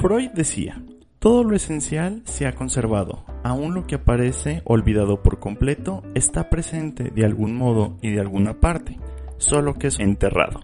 [0.00, 0.82] Freud decía,
[1.18, 7.10] todo lo esencial se ha conservado, aún lo que aparece olvidado por completo está presente
[7.10, 8.98] de algún modo y de alguna parte,
[9.38, 10.60] solo que es enterrado,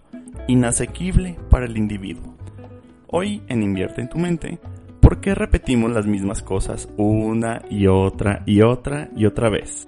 [0.47, 2.37] inasequible para el individuo.
[3.07, 4.59] Hoy en Invierte en tu mente,
[5.01, 9.87] ¿por qué repetimos las mismas cosas una y otra y otra y otra vez?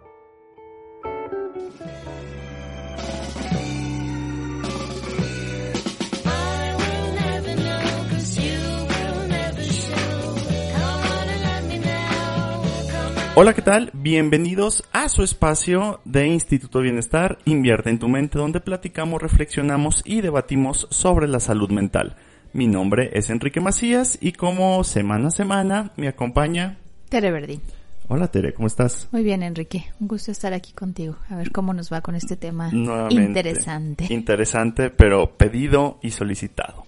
[13.33, 13.91] Hola, ¿qué tal?
[13.93, 20.19] Bienvenidos a su espacio de Instituto Bienestar, Invierte en tu mente, donde platicamos, reflexionamos y
[20.19, 22.17] debatimos sobre la salud mental.
[22.51, 27.61] Mi nombre es Enrique Macías y como semana a semana me acompaña Tere Verdín.
[28.09, 29.07] Hola Tere, ¿cómo estás?
[29.13, 31.15] Muy bien Enrique, un gusto estar aquí contigo.
[31.29, 32.69] A ver cómo nos va con este tema
[33.09, 34.07] interesante.
[34.09, 36.85] Interesante, pero pedido y solicitado.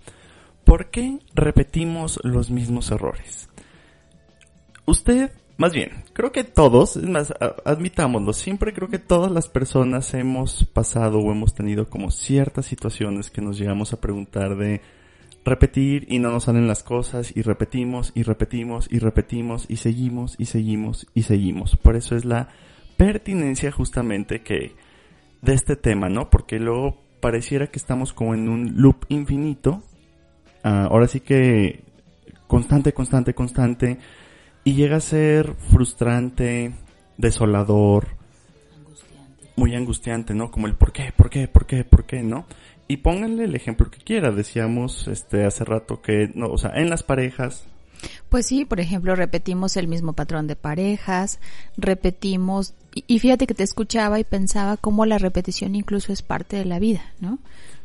[0.65, 3.47] ¿Por qué repetimos los mismos errores?
[4.85, 10.13] Usted más bien, creo que todos, es más, admitámoslo, siempre creo que todas las personas
[10.13, 14.81] hemos pasado o hemos tenido como ciertas situaciones que nos llegamos a preguntar de
[15.45, 20.35] repetir y no nos salen las cosas y repetimos y repetimos y repetimos y seguimos
[20.39, 21.75] y seguimos y seguimos.
[21.75, 22.49] Por eso es la
[22.97, 24.75] pertinencia justamente que
[25.41, 26.29] de este tema, ¿no?
[26.29, 29.83] Porque luego pareciera que estamos como en un loop infinito.
[30.63, 31.83] Ah, ahora sí que
[32.47, 33.99] constante, constante, constante
[34.63, 36.73] y llega a ser frustrante,
[37.17, 38.07] desolador,
[39.55, 40.51] muy angustiante, ¿no?
[40.51, 42.45] Como el por qué, por qué, por qué, por qué, ¿no?
[42.87, 44.31] Y pónganle el ejemplo que quiera.
[44.31, 47.65] Decíamos este hace rato que, no, o sea, en las parejas.
[48.29, 51.39] Pues sí, por ejemplo, repetimos el mismo patrón de parejas,
[51.77, 56.65] repetimos, y fíjate que te escuchaba y pensaba cómo la repetición incluso es parte de
[56.65, 57.39] la vida, ¿no?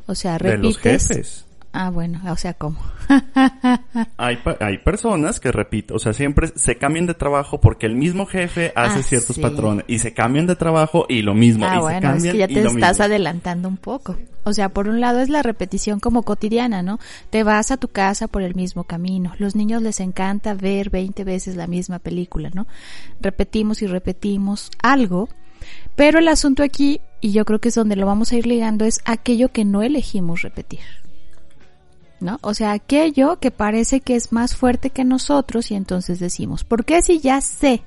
[0.06, 0.60] O sea, repites.
[0.60, 1.47] De los jefes.
[1.72, 2.78] Ah, bueno, o sea, ¿cómo?
[4.16, 8.24] hay, hay personas que repito, o sea, siempre se cambian de trabajo porque el mismo
[8.24, 11.66] jefe hace ah, ciertos patrones y se cambian de trabajo y lo mismo.
[11.66, 14.16] Ah, y bueno, es que ya te estás adelantando un poco.
[14.44, 16.98] O sea, por un lado es la repetición como cotidiana, ¿no?
[17.28, 19.34] Te vas a tu casa por el mismo camino.
[19.38, 22.66] Los niños les encanta ver 20 veces la misma película, ¿no?
[23.20, 25.28] Repetimos y repetimos algo,
[25.96, 28.86] pero el asunto aquí, y yo creo que es donde lo vamos a ir ligando,
[28.86, 30.80] es aquello que no elegimos repetir.
[32.20, 32.38] ¿No?
[32.42, 36.84] O sea, aquello que parece que es más fuerte que nosotros y entonces decimos, ¿por
[36.84, 37.82] qué si ya sé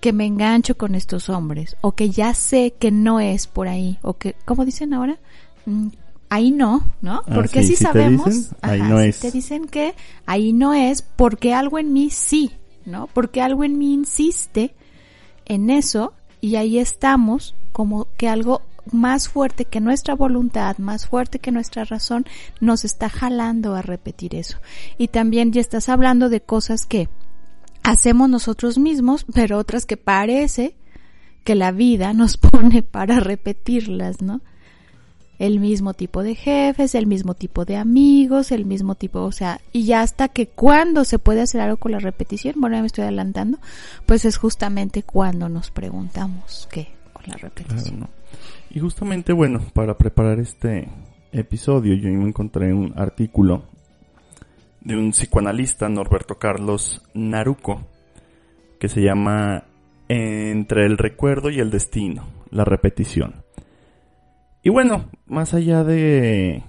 [0.00, 3.98] que me engancho con estos hombres o que ya sé que no es por ahí
[4.02, 5.18] o que, ¿cómo dicen ahora?
[5.64, 5.88] Mm,
[6.28, 7.22] ahí no, ¿no?
[7.26, 9.20] Ah, porque si, sabemos, ahí no es.
[9.20, 9.94] te dicen que
[10.26, 12.50] ahí no es porque algo en mí sí,
[12.84, 13.06] ¿no?
[13.12, 14.74] Porque algo en mí insiste
[15.44, 21.38] en eso y ahí estamos como que algo más fuerte que nuestra voluntad, más fuerte
[21.38, 22.26] que nuestra razón,
[22.60, 24.58] nos está jalando a repetir eso.
[24.98, 27.08] Y también ya estás hablando de cosas que
[27.82, 30.76] hacemos nosotros mismos, pero otras que parece
[31.44, 34.40] que la vida nos pone para repetirlas, ¿no?
[35.38, 39.60] El mismo tipo de jefes, el mismo tipo de amigos, el mismo tipo, o sea,
[39.72, 42.86] y ya hasta que cuando se puede hacer algo con la repetición, bueno, ya me
[42.86, 43.58] estoy adelantando,
[44.06, 48.08] pues es justamente cuando nos preguntamos qué con la repetición.
[48.74, 50.88] Y justamente, bueno, para preparar este
[51.30, 53.64] episodio yo me encontré un artículo
[54.80, 57.82] de un psicoanalista, Norberto Carlos Naruco,
[58.80, 59.64] que se llama
[60.08, 63.44] Entre el recuerdo y el destino, la repetición.
[64.62, 66.62] Y bueno, más allá de,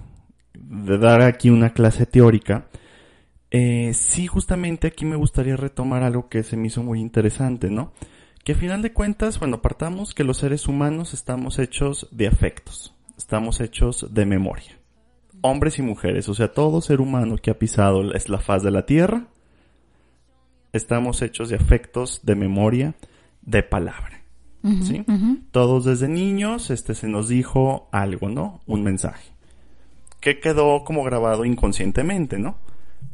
[0.52, 2.66] de dar aquí una clase teórica,
[3.50, 7.92] eh, sí justamente aquí me gustaría retomar algo que se me hizo muy interesante, ¿no?
[8.44, 12.94] Que a final de cuentas, bueno, partamos que los seres humanos estamos hechos de afectos,
[13.16, 14.78] estamos hechos de memoria.
[15.40, 18.70] Hombres y mujeres, o sea, todo ser humano que ha pisado es la faz de
[18.70, 19.28] la tierra,
[20.74, 22.94] estamos hechos de afectos, de memoria,
[23.42, 24.22] de palabra.
[24.82, 25.04] ¿sí?
[25.50, 28.60] Todos desde niños, este, se nos dijo algo, ¿no?
[28.66, 29.30] Un mensaje.
[30.20, 32.56] Que quedó como grabado inconscientemente, ¿no?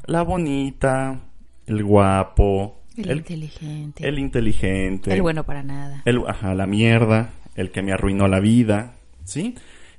[0.07, 1.21] La bonita,
[1.67, 4.07] el guapo, El, el, inteligente.
[4.09, 5.13] el inteligente.
[5.15, 6.03] el bueno para nada.
[6.05, 8.95] el, ajá, la mierda, el que me arruinó la vida,
[9.25, 9.55] ¿sí?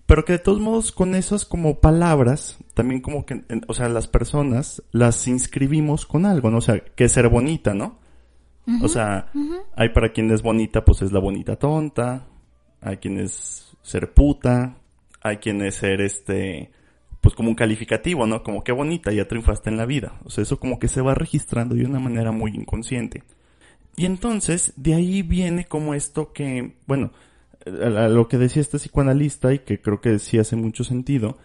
[0.05, 3.87] Pero que de todos modos con esas como palabras, también como que, en- o sea,
[3.87, 6.57] las personas las inscribimos con algo, ¿no?
[6.57, 7.99] O sea, que ser bonita, ¿no?
[8.83, 9.31] O sea,
[9.75, 12.27] hay para quien es bonita, pues es la bonita tonta,
[12.79, 14.77] hay quien es ser puta,
[15.21, 16.71] hay quien es ser este,
[17.31, 18.43] pues como un calificativo, ¿no?
[18.43, 20.19] Como qué bonita, ya triunfaste en la vida.
[20.25, 23.23] O sea, eso como que se va registrando de una manera muy inconsciente.
[23.95, 27.11] Y entonces, de ahí viene como esto que, bueno,
[27.65, 31.37] a- lo que decía este psicoanalista y que creo que sí hace mucho sentido,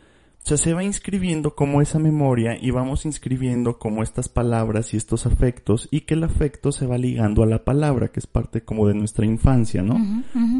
[0.44, 4.96] o sea, se va inscribiendo como esa memoria y vamos inscribiendo como estas palabras y
[4.96, 8.60] estos afectos y que el afecto se va ligando a la palabra, que es parte
[8.62, 9.96] como de nuestra infancia, ¿no?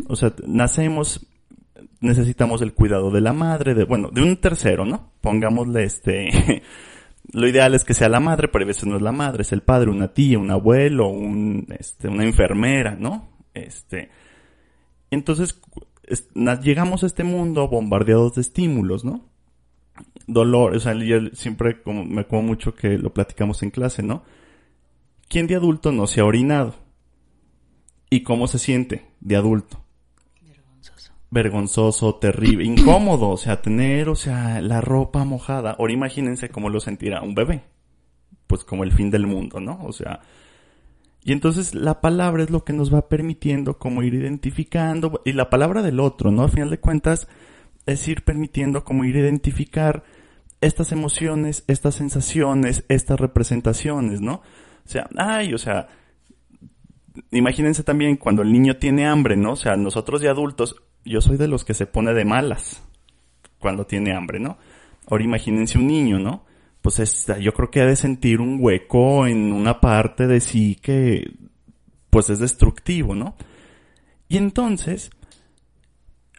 [0.09, 1.27] O sea, nacemos,
[2.01, 5.13] necesitamos el cuidado de la madre, de, bueno, de un tercero, ¿no?
[5.21, 6.63] Pongámosle este,
[7.33, 9.53] lo ideal es que sea la madre, pero a veces no es la madre, es
[9.53, 13.29] el padre, una tía, un abuelo, un, este, una enfermera, ¿no?
[13.55, 14.11] Este,
[15.11, 15.61] entonces,
[16.63, 19.25] llegamos a este mundo bombardeados de estímulos, ¿no?
[20.27, 24.23] Dolor, o sea, yo siempre como, me acuerdo mucho que lo platicamos en clase, ¿no?
[25.29, 26.75] ¿Quién de adulto no se ha orinado?
[28.11, 29.86] ¿Y cómo se siente de adulto?
[31.37, 35.77] Vergonzoso, terrible, incómodo, o sea, tener, o sea, la ropa mojada.
[35.79, 37.63] Ahora imagínense cómo lo sentirá un bebé.
[38.47, 39.79] Pues como el fin del mundo, ¿no?
[39.85, 40.21] O sea,
[41.23, 45.51] y entonces la palabra es lo que nos va permitiendo como ir identificando, y la
[45.51, 46.45] palabra del otro, ¿no?
[46.45, 47.29] A final de cuentas,
[47.85, 50.05] es ir permitiendo como ir identificar
[50.63, 54.37] estas emociones, estas sensaciones, estas representaciones, ¿no?
[54.37, 55.89] O sea, ay, o sea,
[57.31, 59.53] imagínense también cuando el niño tiene hambre, ¿no?
[59.53, 62.83] O sea, nosotros de adultos, yo soy de los que se pone de malas
[63.59, 64.59] cuando tiene hambre, ¿no?
[65.09, 66.45] Ahora imagínense un niño, ¿no?
[66.83, 70.77] Pues es, yo creo que ha de sentir un hueco en una parte de sí
[70.81, 71.33] que,
[72.11, 73.37] pues es destructivo, ¿no?
[74.29, 75.11] Y entonces,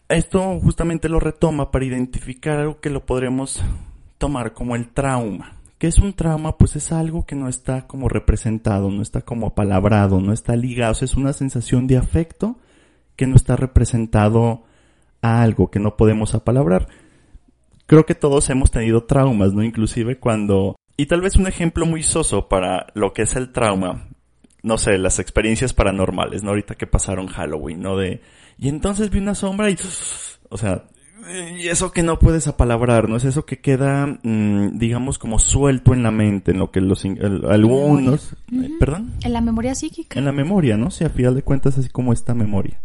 [0.10, 3.64] esto justamente lo retoma para identificar algo que lo podremos
[4.18, 5.54] tomar como el trauma.
[5.78, 6.58] ¿Qué es un trauma?
[6.58, 10.96] Pues es algo que no está como representado, no está como apalabrado, no está ligado,
[11.02, 12.58] es una sensación de afecto
[13.18, 14.64] que no está representado
[15.22, 16.88] a algo que no podemos apalabrar.
[17.88, 19.64] Creo que todos hemos tenido traumas, ¿no?
[19.64, 20.76] Inclusive cuando...
[20.96, 24.08] Y tal vez un ejemplo muy soso para lo que es el trauma,
[24.64, 26.50] no sé, las experiencias paranormales, ¿no?
[26.50, 27.98] Ahorita que pasaron Halloween, ¿no?
[27.98, 28.22] De...
[28.58, 29.78] Y entonces vi una sombra y...
[30.50, 30.86] O sea,
[31.58, 33.16] y eso que no puedes apalabrar, ¿no?
[33.18, 37.06] Es eso que queda, mm, digamos, como suelto en la mente, en lo que los...
[37.06, 38.36] el- algunos...
[38.80, 39.14] ¿Perdón?
[39.22, 40.18] En la memoria psíquica.
[40.20, 40.90] En la memoria, ¿no?
[40.92, 42.82] Si a final de cuentas así como esta memoria.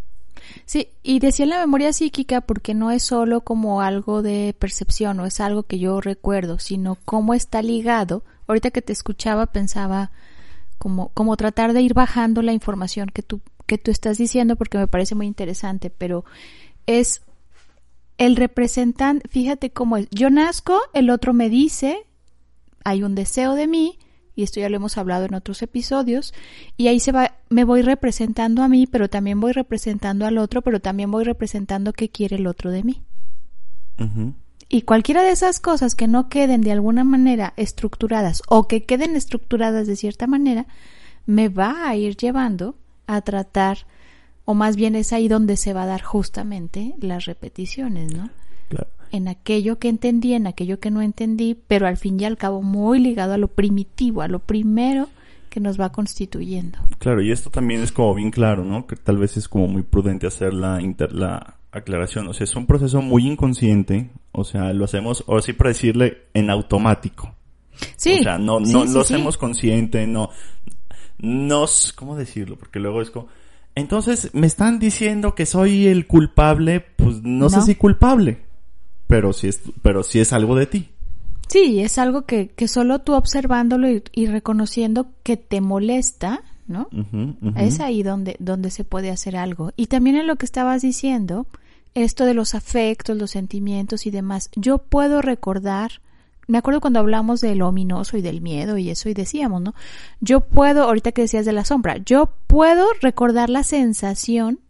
[0.65, 5.27] Sí, y decía la memoria psíquica porque no es solo como algo de percepción o
[5.27, 8.25] es algo que yo recuerdo, sino cómo está ligado.
[8.47, 10.11] Ahorita que te escuchaba pensaba
[10.79, 14.79] como, como tratar de ir bajando la información que tú, que tú estás diciendo porque
[14.79, 16.25] me parece muy interesante, pero
[16.87, 17.23] es
[18.19, 22.06] el representante, fíjate cómo es, yo nazco, el otro me dice,
[22.85, 23.99] hay un deseo de mí,
[24.34, 26.32] y esto ya lo hemos hablado en otros episodios,
[26.76, 30.62] y ahí se va, me voy representando a mí, pero también voy representando al otro,
[30.62, 33.02] pero también voy representando qué quiere el otro de mí.
[34.69, 39.14] Y cualquiera de esas cosas que no queden de alguna manera estructuradas o que queden
[39.14, 40.66] estructuradas de cierta manera,
[41.26, 42.75] me va a ir llevando
[43.07, 43.87] a tratar,
[44.45, 48.30] o más bien es ahí donde se va a dar justamente las repeticiones, ¿no?
[48.71, 48.88] Claro.
[49.12, 52.62] En aquello que entendí, en aquello que no entendí, pero al fin y al cabo
[52.62, 55.09] muy ligado a lo primitivo, a lo primero
[55.50, 56.78] que nos va constituyendo.
[56.99, 58.87] Claro, y esto también es como bien claro, ¿no?
[58.87, 62.26] Que tal vez es como muy prudente hacer la, inter- la aclaración.
[62.28, 64.11] O sea, es un proceso muy inconsciente.
[64.33, 67.35] O sea, lo hacemos, o así para decirle, en automático.
[67.97, 68.16] Sí.
[68.21, 69.14] O sea, no, no sí, lo sí.
[69.14, 70.31] hacemos consciente, no.
[71.19, 72.57] Nos, ¿cómo decirlo?
[72.57, 73.28] Porque luego es como,
[73.75, 78.40] entonces me están diciendo que soy el culpable, pues no, sé si culpable,
[79.12, 80.88] pero sí es, pero sí es algo de ti.
[81.47, 86.88] Sí, es algo que, que solo tú observándolo y, y reconociendo que te molesta, ¿no?
[87.54, 89.73] Es ahí donde, donde se puede hacer algo.
[89.76, 91.47] Y también en lo que estabas diciendo,
[91.92, 96.00] esto de los afectos, los sentimientos y demás, yo puedo recordar,
[96.47, 99.75] me acuerdo cuando hablamos de lo ominoso y del miedo y eso y decíamos, ¿no?
[100.23, 104.61] Yo puedo, ahorita que decías de la sombra, yo puedo recordar la sensación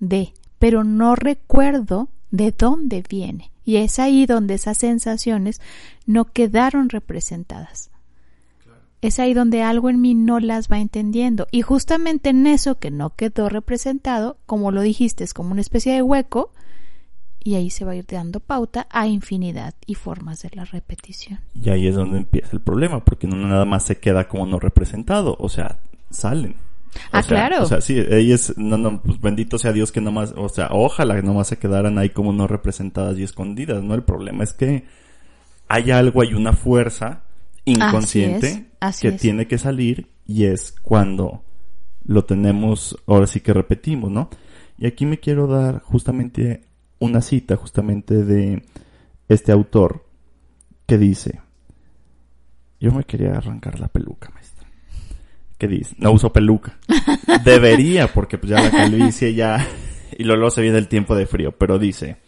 [0.00, 3.52] de, pero no recuerdo de dónde viene.
[3.64, 5.60] Y es ahí donde esas sensaciones
[6.04, 7.90] no quedaron representadas.
[9.00, 11.46] es ahí donde algo en mí no las va entendiendo.
[11.50, 15.92] Y justamente en eso que no quedó representado, como lo dijiste, es como una especie
[15.92, 16.52] de hueco,
[17.46, 21.40] y ahí se va a ir dando pauta a infinidad y formas de la repetición.
[21.54, 24.58] Y ahí es donde empieza el problema, porque no nada más se queda como no
[24.58, 26.56] representado, o sea, salen.
[27.12, 27.62] Ah, claro.
[27.62, 31.16] O sea, sí, ellas, no, no, pues bendito sea Dios que nomás, o sea, ojalá
[31.16, 33.94] que nomás se quedaran ahí como no representadas y escondidas, ¿no?
[33.94, 34.84] El problema es que
[35.68, 37.22] hay algo, hay una fuerza
[37.64, 38.66] inconsciente
[39.00, 41.42] que tiene que salir y es cuando
[42.04, 44.28] lo tenemos, ahora sí que repetimos, ¿no?
[44.78, 46.64] Y aquí me quiero dar justamente
[46.98, 48.64] una cita justamente de
[49.28, 50.04] este autor
[50.86, 51.40] que dice,
[52.80, 54.53] yo me quería arrancar la peluca, maestra.
[55.64, 55.96] ¿Qué dice?
[55.96, 56.76] No uso peluca.
[57.42, 59.66] Debería, porque pues ya la calvicie ya,
[60.14, 62.18] y luego se viene el tiempo de frío, pero dice,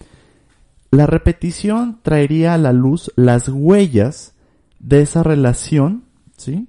[0.91, 4.35] la repetición traería a la luz las huellas
[4.79, 6.05] de esa relación,
[6.39, 6.69] ¿sí?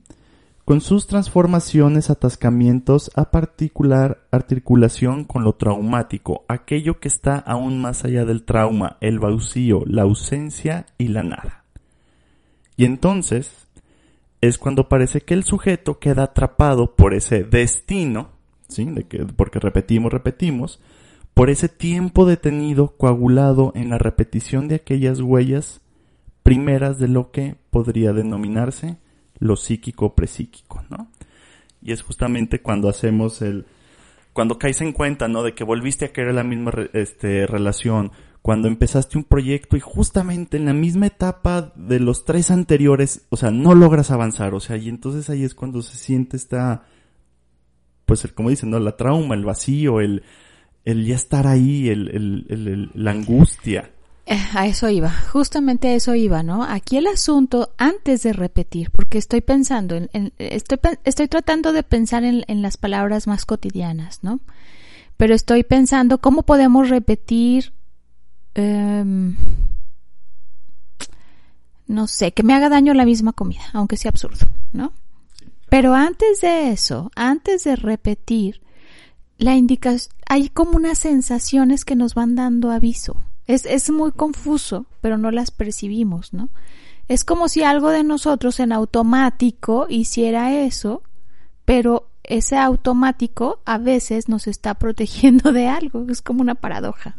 [0.66, 8.04] Con sus transformaciones, atascamientos a particular articulación con lo traumático, aquello que está aún más
[8.04, 11.64] allá del trauma, el vacío, la ausencia y la nada.
[12.76, 13.67] Y entonces
[14.42, 18.30] es cuando parece que el sujeto queda atrapado por ese destino,
[18.68, 18.86] ¿sí?
[18.86, 20.80] De que, porque repetimos, repetimos,
[21.34, 25.82] por ese tiempo detenido, coagulado en la repetición de aquellas huellas
[26.44, 28.98] primeras de lo que podría denominarse
[29.40, 31.10] lo psíquico presíquico, ¿no?
[31.82, 33.66] Y es justamente cuando hacemos el
[34.34, 35.42] cuando caes en cuenta, ¿no?
[35.42, 38.12] De que volviste a querer la misma este, relación,
[38.48, 43.36] cuando empezaste un proyecto y justamente en la misma etapa de los tres anteriores, o
[43.36, 46.84] sea, no logras avanzar, o sea, y entonces ahí es cuando se siente esta,
[48.06, 48.80] pues, el, como dicen, ¿no?
[48.80, 50.24] La trauma, el vacío, el,
[50.86, 53.92] el ya estar ahí, el, el, la angustia.
[54.26, 56.64] Eh, a eso iba, justamente a eso iba, ¿no?
[56.64, 62.24] Aquí el asunto, antes de repetir, porque estoy pensando, en, estoy, estoy tratando de pensar
[62.24, 64.40] en, las palabras más cotidianas, ¿no?
[65.18, 67.74] Pero estoy pensando cómo podemos repetir,
[68.58, 69.36] em,
[71.88, 74.94] no sé, que me haga daño la misma comida, aunque sea absurdo, ¿no?
[75.70, 78.62] Pero antes de eso, antes de repetir,
[79.38, 84.86] la indicación, hay como unas sensaciones que nos van dando aviso, es, es muy confuso,
[85.02, 86.50] pero no las percibimos, ¿no?
[87.08, 91.04] Es como si algo de nosotros en automático hiciera eso,
[91.64, 96.06] pero ese automático a veces nos está protegiendo de algo.
[96.10, 97.16] Es como una paradoja.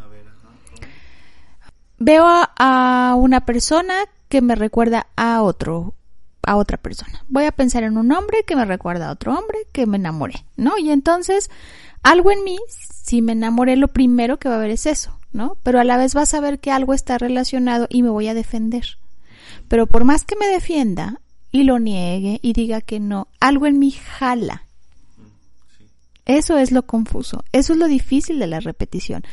[1.98, 3.94] Veo a, a, una persona
[4.28, 5.94] que me recuerda a otro,
[6.42, 7.24] a otra persona.
[7.28, 10.44] Voy a pensar en un hombre que me recuerda a otro hombre que me enamoré,
[10.56, 10.78] ¿no?
[10.78, 11.50] Y entonces,
[12.02, 15.18] algo en mí, si me enamoré, lo primero que va a haber es eso.
[15.32, 15.56] ¿no?
[15.62, 18.34] Pero a la vez vas a ver que algo está relacionado y me voy a
[18.34, 18.98] defender.
[19.68, 23.78] Pero por más que me defienda y lo niegue y diga que no, algo en
[23.78, 24.64] mí jala.
[26.24, 29.24] Eso es lo confuso, eso es lo difícil de la repetición.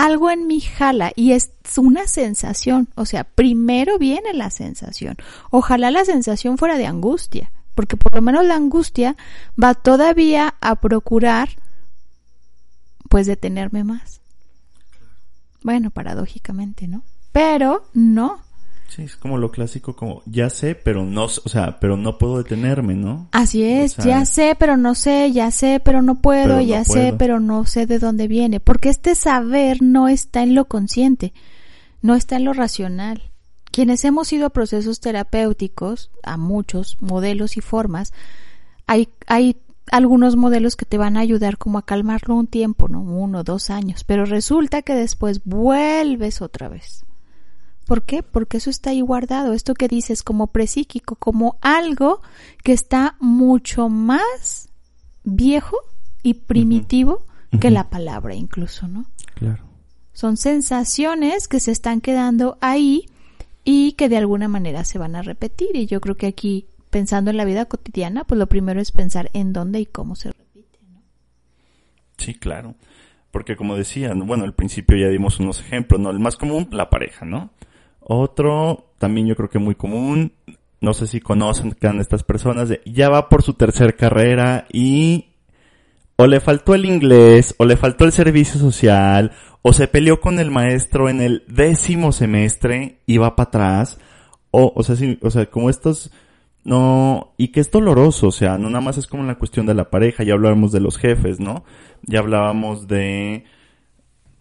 [0.00, 5.18] Algo en mí jala y es una sensación, o sea, primero viene la sensación.
[5.50, 9.14] Ojalá la sensación fuera de angustia, porque por lo menos la angustia
[9.62, 11.50] va todavía a procurar
[13.10, 14.22] pues detenerme más.
[15.62, 17.02] Bueno, paradójicamente, ¿no?
[17.32, 18.40] Pero no.
[18.90, 22.38] Sí, es como lo clásico, como ya sé, pero no, o sea, pero no puedo
[22.38, 23.28] detenerme, ¿no?
[23.30, 27.38] Así es, ya sé, pero no sé, ya sé, pero no puedo, ya sé, pero
[27.38, 28.58] no sé de dónde viene.
[28.58, 31.32] Porque este saber no está en lo consciente,
[32.02, 33.30] no está en lo racional.
[33.70, 38.12] Quienes hemos ido a procesos terapéuticos, a muchos modelos y formas,
[38.88, 39.56] hay, hay
[39.92, 43.02] algunos modelos que te van a ayudar como a calmarlo un tiempo, ¿no?
[43.02, 47.04] Uno, dos años, pero resulta que después vuelves otra vez.
[47.90, 48.22] ¿Por qué?
[48.22, 52.22] Porque eso está ahí guardado, esto que dices como presíquico, como algo
[52.62, 54.68] que está mucho más
[55.24, 55.76] viejo
[56.22, 57.26] y primitivo
[57.60, 59.06] que la palabra incluso, ¿no?
[59.34, 59.64] Claro.
[60.12, 63.06] Son sensaciones que se están quedando ahí
[63.64, 67.32] y que de alguna manera se van a repetir y yo creo que aquí pensando
[67.32, 70.78] en la vida cotidiana, pues lo primero es pensar en dónde y cómo se repite.
[70.92, 71.02] ¿no?
[72.18, 72.76] Sí, claro.
[73.32, 76.10] Porque como decía, bueno, al principio ya dimos unos ejemplos, ¿no?
[76.10, 77.50] El más común, la pareja, ¿no?
[78.12, 80.32] Otro, también yo creo que muy común,
[80.80, 85.26] no sé si conocen a estas personas, ya va por su tercer carrera y
[86.16, 89.30] o le faltó el inglés, o le faltó el servicio social,
[89.62, 94.00] o se peleó con el maestro en el décimo semestre y va para atrás,
[94.50, 96.10] o, o sea, sí, o sea, como estos
[96.64, 99.74] no, y que es doloroso, o sea, no nada más es como la cuestión de
[99.74, 101.62] la pareja, ya hablábamos de los jefes, ¿no?
[102.02, 103.44] Ya hablábamos de,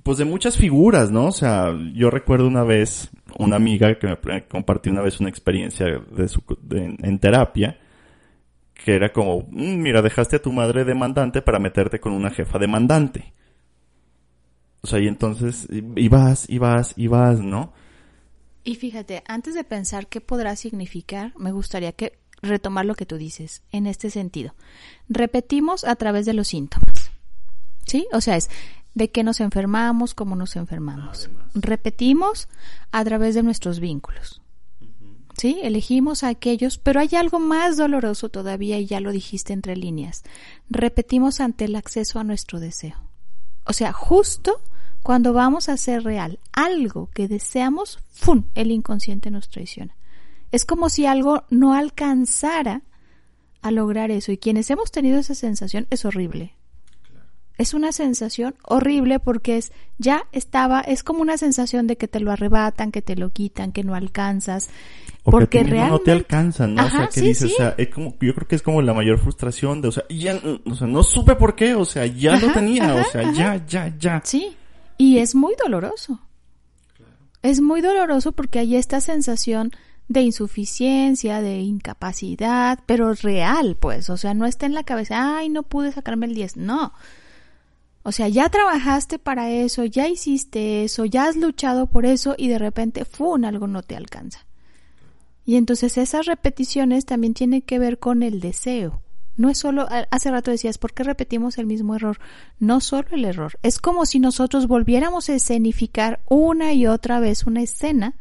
[0.09, 1.27] pues de muchas figuras, ¿no?
[1.27, 5.85] O sea, yo recuerdo una vez, una amiga que me compartió una vez una experiencia
[5.85, 7.77] de su, en terapia,
[8.73, 12.57] que era como, "Mm, mira, dejaste a tu madre demandante para meterte con una jefa
[12.57, 13.33] demandante.
[14.81, 17.71] O sea, y entonces, y y vas, y vas, y vas, ¿no?
[18.63, 23.17] Y fíjate, antes de pensar qué podrá significar, me gustaría que retomar lo que tú
[23.17, 24.55] dices en este sentido.
[25.07, 27.11] Repetimos a través de los síntomas.
[27.85, 28.07] ¿Sí?
[28.11, 28.49] O sea, es
[28.99, 31.31] de qué nos enfermamos, cómo nos enfermamos.
[31.55, 32.47] Repetimos
[32.91, 34.41] a través de nuestros vínculos.
[35.35, 35.57] ¿Sí?
[35.63, 40.23] Elegimos a aquellos, pero hay algo más doloroso todavía y ya lo dijiste entre líneas.
[40.69, 42.97] Repetimos ante el acceso a nuestro deseo.
[43.65, 44.61] O sea, justo
[45.01, 48.43] cuando vamos a hacer real algo que deseamos, ¡fum!
[48.53, 49.95] El inconsciente nos traiciona.
[50.51, 52.81] Es como si algo no alcanzara
[53.61, 54.31] a lograr eso.
[54.31, 56.55] Y quienes hemos tenido esa sensación es horrible.
[57.59, 62.19] Es una sensación horrible porque es, ya estaba, es como una sensación de que te
[62.19, 64.69] lo arrebatan, que te lo quitan, que no alcanzas.
[65.23, 66.85] O porque que mismo no realmente te alcanzan, ¿no?
[66.85, 67.53] o sea, que sí, dices, sí.
[67.53, 70.05] o sea, es como, yo creo que es como la mayor frustración de, o sea,
[70.09, 73.31] ya, o sea, no supe por qué, o sea, ya lo Ajá, tenía, o sea,
[73.33, 74.21] ya, ya, ya.
[74.23, 74.55] Sí,
[74.97, 76.19] y es muy doloroso.
[77.41, 79.71] Es muy doloroso porque hay esta sensación
[80.09, 85.49] de insuficiencia, de incapacidad, pero real, pues, o sea, no está en la cabeza, ay,
[85.49, 86.93] no pude sacarme el 10, no.
[88.09, 92.47] O sea, ya trabajaste para eso, ya hiciste eso, ya has luchado por eso y
[92.47, 94.47] de repente, ¡fum!, algo no te alcanza.
[95.45, 99.03] Y entonces esas repeticiones también tienen que ver con el deseo.
[99.37, 102.17] No es solo, hace rato decías, ¿por qué repetimos el mismo error?
[102.57, 107.43] No solo el error, es como si nosotros volviéramos a escenificar una y otra vez
[107.43, 108.15] una escena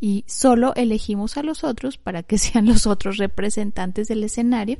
[0.00, 4.78] y solo elegimos a los otros para que sean los otros representantes del escenario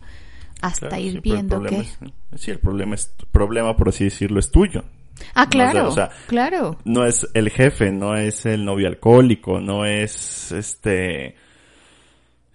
[0.62, 1.78] hasta Claro, ir sí, el viendo que...
[1.80, 1.98] es-
[2.36, 4.84] sí, el problema es, problema, por así decirlo, es tuyo.
[5.34, 6.78] Ah, No, o sea, claro, o sea, claro.
[6.84, 11.36] No es el jefe, no es el novio alcohólico, no es este,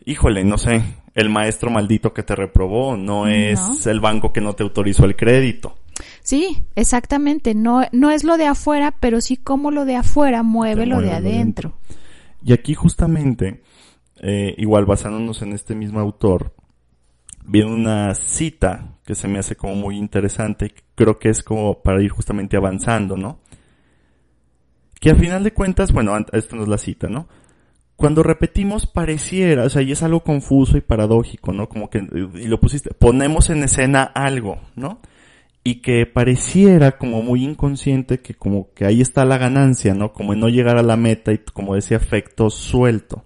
[0.05, 0.81] híjole, no sé,
[1.13, 5.15] el maestro maldito que te reprobó, no es el banco que no te autorizó el
[5.15, 5.75] crédito.
[6.21, 7.55] Sí, exactamente.
[7.55, 10.95] No, no es lo de afuera, pero sí como lo de afuera mueve Te lo
[10.97, 11.73] de mueve lo de adentro.
[12.43, 13.63] Y aquí justamente,
[14.21, 16.53] eh, igual basándonos en este mismo autor,
[17.47, 22.03] viene una cita que se me hace como muy interesante, creo que es como para
[22.03, 23.39] ir justamente avanzando, ¿no?
[24.99, 27.27] Que a final de cuentas, bueno, esto no es la cita, ¿no?
[27.95, 31.69] Cuando repetimos pareciera, o sea, y es algo confuso y paradójico, ¿no?
[31.69, 31.99] Como que,
[32.35, 34.99] y lo pusiste, ponemos en escena algo, ¿no?
[35.63, 40.13] Y que pareciera como muy inconsciente que como que ahí está la ganancia, ¿no?
[40.13, 43.25] Como en no llegar a la meta y como ese afecto suelto.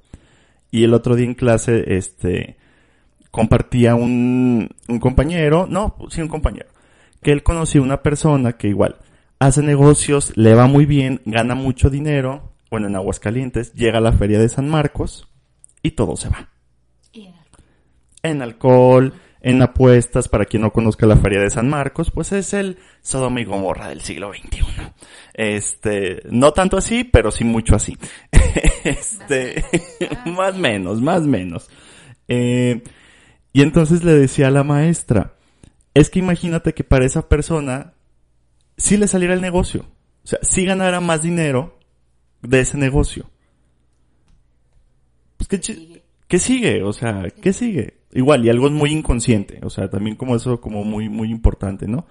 [0.69, 2.57] Y el otro día en clase, este,
[3.31, 6.69] compartía un, un compañero, no, sí un compañero,
[7.21, 8.97] que él conocía una persona que igual
[9.39, 14.11] hace negocios, le va muy bien, gana mucho dinero, bueno, en Aguascalientes, llega a la
[14.11, 15.27] feria de San Marcos
[15.81, 16.49] y todo se va.
[18.23, 22.53] En alcohol, en apuestas, para quien no conozca la feria de San Marcos, pues es
[22.53, 24.63] el Sodoma y Gomorra del siglo XXI.
[25.33, 27.97] Este, no tanto así, pero sí mucho así.
[28.83, 29.65] este,
[30.27, 31.67] más menos, más menos.
[32.27, 32.83] Eh,
[33.53, 35.35] y entonces le decía a la maestra,
[35.93, 37.93] es que imagínate que para esa persona
[38.77, 39.85] sí le saliera el negocio.
[40.23, 41.77] O sea, sí ganara más dinero
[42.41, 43.29] de ese negocio.
[45.37, 46.83] Pues ¿qué, chi- ¿qué sigue?
[46.83, 48.01] O sea, ¿qué sigue?
[48.13, 49.59] Igual, y algo es muy inconsciente.
[49.63, 52.05] O sea, también como eso como muy, muy importante, ¿no?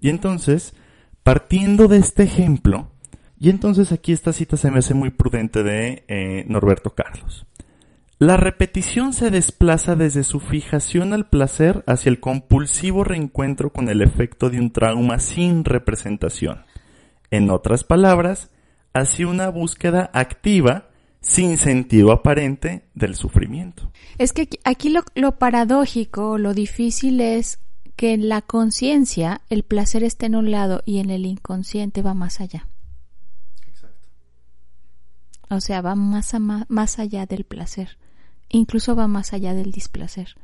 [0.00, 0.74] Y entonces,
[1.22, 2.90] partiendo de este ejemplo,
[3.38, 7.46] y entonces aquí esta cita se me hace muy prudente de eh, Norberto Carlos.
[8.22, 14.00] La repetición se desplaza desde su fijación al placer hacia el compulsivo reencuentro con el
[14.00, 16.62] efecto de un trauma sin representación.
[17.32, 18.50] En otras palabras,
[18.94, 20.88] hacia una búsqueda activa
[21.20, 23.90] sin sentido aparente del sufrimiento.
[24.18, 27.58] Es que aquí- lo, lo paradójico, lo difícil es
[27.96, 32.14] que en la conciencia el placer está en un lado y en el inconsciente va
[32.14, 32.68] más allá.
[35.50, 37.98] O sea, va más, a más allá del placer.
[38.52, 40.36] Incluso va más allá del displacer.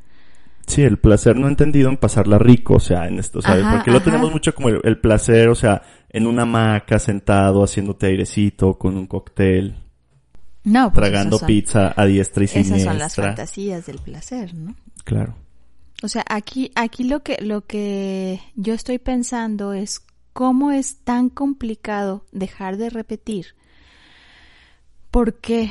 [0.66, 4.02] Sí, el placer no entendido en pasarla rico, o sea, en esto, Ajá, porque lo
[4.02, 8.96] tenemos mucho como el, el placer, o sea, en una hamaca, sentado, haciéndote airecito, con
[8.98, 9.76] un cóctel,
[10.64, 12.92] No, pues tragando esas son- pizza a diestra y Esas siniestra.
[12.92, 14.74] son las fantasías del placer, ¿no?
[15.04, 15.36] Claro.
[16.02, 20.02] O sea, aquí, aquí lo que, lo que yo estoy pensando es
[20.34, 23.54] cómo es tan complicado dejar de repetir.
[25.10, 25.70] Porque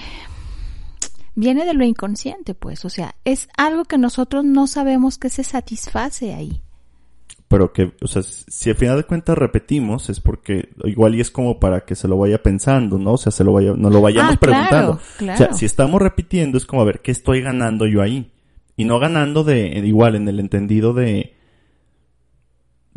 [1.38, 2.84] viene de lo inconsciente, pues.
[2.84, 6.62] O sea, es algo que nosotros no sabemos que se satisface ahí.
[7.48, 11.32] Pero que, o sea, si al final de cuentas repetimos, es porque igual y es
[11.32, 13.14] como para que se lo vaya pensando, ¿no?
[13.14, 15.00] O sea, se lo vaya, no lo vayamos Ah, claro, preguntando.
[15.18, 15.34] claro.
[15.36, 18.32] O sea, si estamos repitiendo, es como a ver, ¿qué estoy ganando yo ahí?
[18.76, 21.37] Y no ganando de, igual, en el entendido de,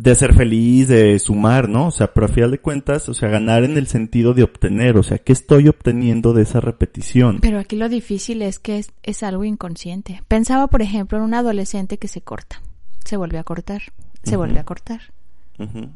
[0.01, 1.87] de ser feliz, de sumar, ¿no?
[1.87, 4.97] O sea, pero a final de cuentas, o sea, ganar en el sentido de obtener,
[4.97, 7.37] o sea, ¿qué estoy obteniendo de esa repetición?
[7.39, 10.23] Pero aquí lo difícil es que es, es algo inconsciente.
[10.27, 12.63] Pensaba, por ejemplo, en un adolescente que se corta,
[13.05, 13.83] se vuelve a cortar,
[14.23, 15.01] se vuelve a cortar.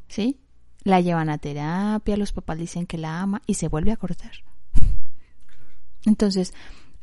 [0.08, 0.38] ¿sí?
[0.84, 4.34] La llevan a terapia, los papás dicen que la ama y se vuelve a cortar.
[6.06, 6.54] Entonces,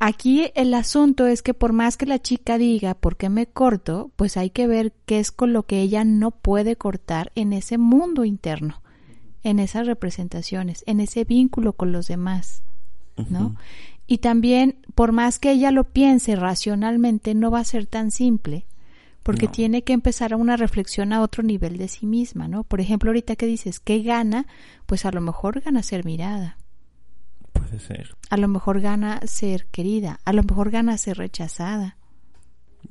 [0.05, 4.11] aquí el asunto es que por más que la chica diga por qué me corto,
[4.15, 7.77] pues hay que ver qué es con lo que ella no puede cortar en ese
[7.77, 8.81] mundo interno,
[9.43, 12.63] en esas representaciones, en ese vínculo con los demás,
[13.29, 13.55] ¿no?
[14.05, 18.65] Y también, por más que ella lo piense racionalmente, no va a ser tan simple,
[19.23, 19.51] porque No.
[19.53, 22.65] tiene que empezar a una reflexión a otro nivel de sí misma, ¿no?
[22.65, 24.47] Por ejemplo, ahorita que dices, ¿qué gana?
[24.85, 26.57] Pues a lo mejor gana ser mirada,
[27.63, 31.97] Puede ser, a lo mejor gana ser querida, a lo mejor gana ser rechazada.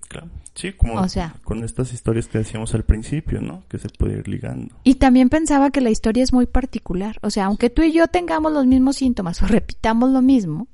[0.09, 0.29] claro.
[0.55, 3.63] Sí, como O sea- con estas historias que decíamos al principio, ¿no?
[3.69, 4.75] Que se puede ir ligando.
[4.85, 8.07] Y también pensaba que la historia es muy particular, o sea, aunque tú y yo
[8.09, 10.69] tengamos los mismos síntomas o repitamos lo mismo,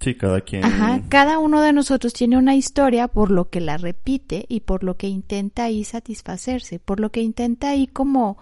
[0.00, 0.64] Sí, cada quien.
[0.64, 4.82] Ajá, cada uno de nosotros tiene una historia por lo que la repite y por
[4.82, 8.36] lo que intenta ahí satisfacerse, por lo que intenta ahí como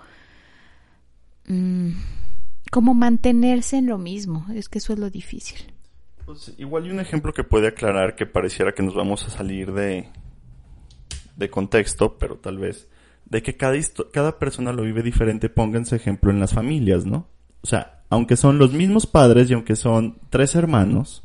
[1.47, 1.91] mm,
[2.73, 5.59] como mantenerse en lo mismo, es que eso es lo difícil.
[6.25, 9.73] Pues, igual y un ejemplo que puede aclarar que pareciera que nos vamos a salir
[9.75, 10.09] de,
[11.37, 12.89] de contexto, pero tal vez,
[13.27, 13.77] de que cada,
[14.11, 17.27] cada persona lo vive diferente, pónganse ejemplo en las familias, ¿no?
[17.61, 21.25] O sea, aunque son los mismos padres y aunque son tres hermanos,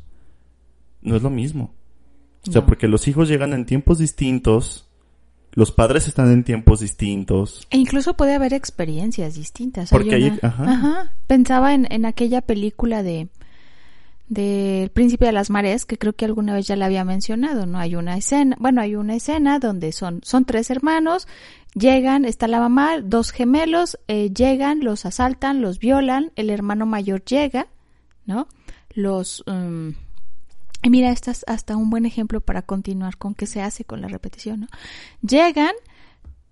[1.00, 1.72] no es lo mismo.
[2.46, 2.66] O sea, No.
[2.66, 4.87] porque los hijos llegan en tiempos distintos,
[5.52, 7.66] los padres están en tiempos distintos.
[7.70, 9.90] E incluso puede haber experiencias distintas.
[9.90, 10.64] Porque Hay ajá.
[10.64, 11.12] ajá.
[11.26, 13.28] Pensaba en, en aquella película de
[14.28, 17.78] del Príncipe de las Mares, que creo que alguna vez ya la había mencionado, ¿no?
[17.78, 21.26] Hay una escena, bueno, hay una escena donde son, son tres hermanos,
[21.74, 27.24] llegan, está la mamá, dos gemelos, eh, llegan, los asaltan, los violan, el hermano mayor
[27.24, 27.68] llega,
[28.26, 28.48] ¿no?
[28.92, 29.90] Los, mm,
[30.82, 34.00] y mira, este es hasta un buen ejemplo para continuar con qué se hace con
[34.00, 34.66] la repetición, ¿no?
[35.22, 35.72] Llegan,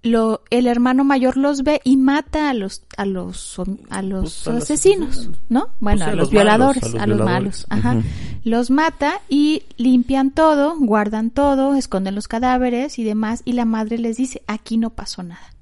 [0.03, 3.57] lo, el hermano mayor los ve y mata a los a los
[3.91, 5.31] a los Pues, a asesinos.
[5.49, 5.69] ¿no?
[5.81, 7.67] Bueno, Pues, a, a los, violadores, malos, a los a los violadores.
[7.67, 8.03] malos, ajá.
[8.45, 13.99] Los mata y limpian todo, guardan todo, esconden los cadáveres y demás y la madre
[13.99, 15.55] les dice, "Aquí no pasó nada."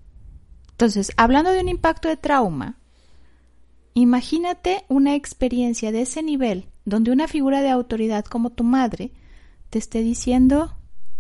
[0.73, 2.77] Entonces, hablando de un impacto de trauma,
[3.95, 9.13] imagínate una experiencia de ese nivel donde una figura de autoridad como tu madre
[9.71, 10.77] te esté diciendo,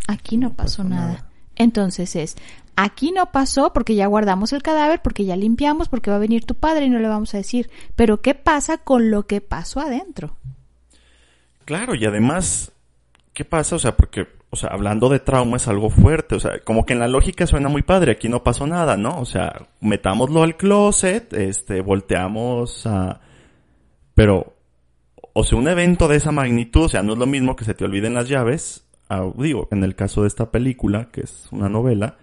[0.07, 1.29] "Aquí no, pasó, nada.
[1.57, 2.37] Entonces es,
[2.77, 6.45] aquí no pasó porque ya guardamos el cadáver, porque ya limpiamos, porque va a venir
[6.45, 7.71] tu padre y no le vamos a decir.
[7.97, 10.37] Pero ¿qué pasa con lo que pasó adentro?
[11.65, 12.73] Claro, y además,
[13.33, 13.77] ¿qué pasa?
[13.77, 16.93] O sea, porque, o sea, hablando de trauma es algo fuerte, o sea, como que
[16.93, 19.19] en la lógica suena muy padre, aquí no pasó nada, ¿no?
[19.19, 23.21] O sea, metámoslo al closet, este, volteamos a...
[24.15, 24.54] Pero,
[25.35, 27.75] o sea, un evento de esa magnitud, o sea, no es lo mismo que se
[27.75, 31.69] te olviden las llaves, a- digo, en el caso de esta película, que es una
[31.69, 32.17] novela,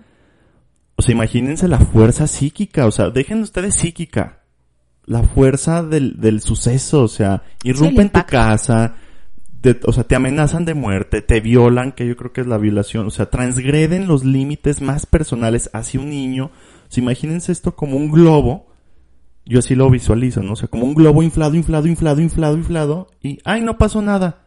[0.95, 4.39] o sea, imagínense la fuerza psíquica, o sea, dejen ustedes psíquica,
[5.05, 8.31] la fuerza del, del suceso, o sea, irrumpen tu impacto.
[8.31, 8.95] casa,
[9.85, 13.05] o sea, te amenazan de muerte, te violan, que yo creo que es la violación,
[13.07, 16.45] o sea, transgreden los límites más personales hacia un niño.
[16.45, 18.70] O sea, imagínense esto como un globo,
[19.45, 20.53] yo así lo visualizo, ¿no?
[20.53, 24.43] O sea, como un globo inflado, inflado, inflado, inflado, inflado, y ¡ay, no pasó nada!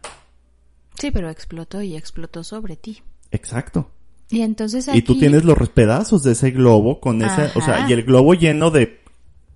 [0.99, 3.03] Sí, pero explotó y explotó sobre ti.
[3.31, 3.91] Exacto.
[4.31, 7.89] Y entonces Y tú aquí- tienes los pedazos de ese globo con ese, o sea,
[7.89, 9.01] y el globo lleno de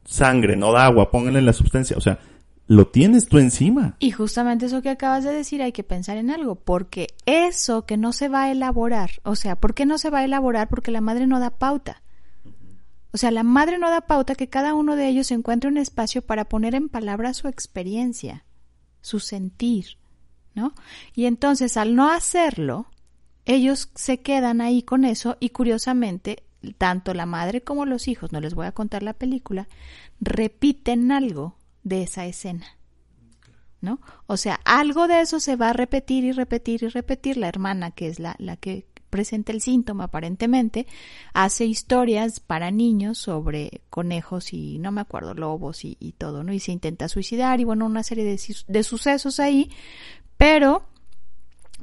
[0.04, 2.18] sangre, no de agua, pónganle la sustancia, o sea,
[2.66, 3.96] lo tienes tú encima.
[3.98, 7.96] Y justamente eso que acabas de decir hay que pensar en algo, porque eso que
[7.96, 10.68] no se va a elaborar, o sea, ¿por qué no se va a elaborar?
[10.68, 12.02] Porque la madre no da pauta.
[13.18, 16.22] O sea, la madre no da pauta que cada uno de ellos encuentre un espacio
[16.22, 18.44] para poner en palabras su experiencia,
[19.00, 19.98] su sentir,
[20.54, 20.72] ¿no?
[21.16, 22.86] Y entonces al no hacerlo,
[23.44, 26.44] ellos se quedan ahí con eso y curiosamente,
[26.78, 29.66] tanto la madre como los hijos, no les voy a contar la película,
[30.20, 32.78] repiten algo de esa escena.
[33.80, 34.00] ¿no?
[34.26, 37.36] O sea, algo de eso se va a repetir y repetir y repetir.
[37.36, 40.86] La hermana, que es la, la que presenta el síntoma aparentemente,
[41.32, 46.52] hace historias para niños sobre conejos y no me acuerdo, lobos y, todo, ¿no?
[46.52, 49.70] Y se intenta suicidar y bueno, una serie de sucesos ahí,
[50.36, 50.84] pero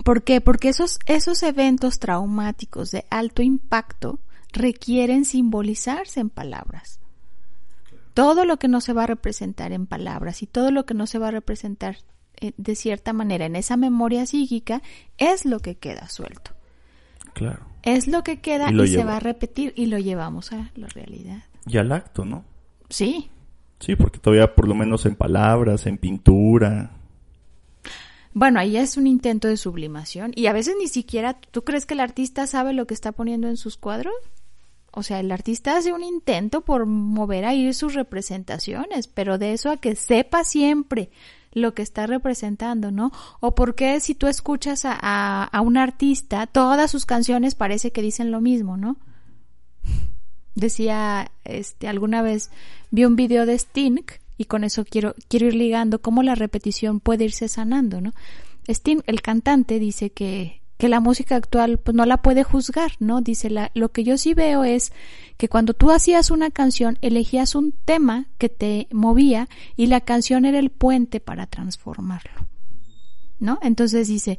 [0.03, 0.41] ¿por qué?
[0.41, 4.19] Porque esos, esos eventos traumáticos de alto impacto
[4.51, 6.99] requieren simbolizarse en palabras
[8.15, 11.05] todo lo que no se va a representar en palabras y todo lo que no
[11.05, 11.97] se va a representar
[12.39, 14.81] eh, de cierta manera en esa memoria psíquica
[15.17, 16.54] es lo que queda suelto.
[17.35, 17.67] Claro.
[17.83, 20.87] Es lo que queda Y y, se va a repetir y lo llevamos a la
[20.87, 21.43] realidad.
[21.67, 22.43] Y al acto, ¿no?
[22.89, 23.29] Sí,
[23.79, 26.91] Sí, porque todavía por lo menos en palabras, en pintura.
[28.33, 31.93] Bueno, ahí es un intento de sublimación y a veces ni siquiera, ¿tú crees que
[31.93, 34.15] el artista sabe lo que está poniendo en sus cuadros?
[34.91, 39.69] O sea, el artista hace un intento por mover ahí sus representaciones, pero de eso
[39.69, 41.11] a que sepa siempre
[41.55, 43.11] lo que está representando, ¿no?
[43.39, 48.03] O porque si tú escuchas a, a, a un artista, todas sus canciones parece que
[48.03, 48.97] dicen lo mismo, ¿no?
[50.55, 52.51] Decía, este, alguna vez
[52.91, 54.03] vi un video de Sting
[54.37, 58.13] y con eso quiero, quiero ir ligando cómo la repetición puede irse sanando, ¿no?
[58.67, 63.21] Sting, el cantante, dice que, que la música actual pues no la puede juzgar, ¿no?
[63.21, 64.91] Dice, la, lo que yo sí veo es
[65.37, 70.45] que cuando tú hacías una canción, elegías un tema que te movía y la canción
[70.45, 72.47] era el puente para transformarlo,
[73.39, 73.59] ¿no?
[73.61, 74.37] Entonces dice,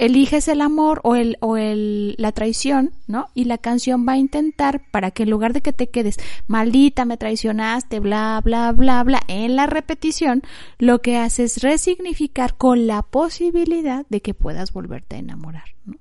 [0.00, 3.28] eliges el amor o el o el la traición, ¿no?
[3.34, 7.04] Y la canción va a intentar para que en lugar de que te quedes maldita
[7.04, 10.42] me traicionaste, bla bla bla bla en la repetición,
[10.78, 15.98] lo que hace es resignificar con la posibilidad de que puedas volverte a enamorar, ¿no?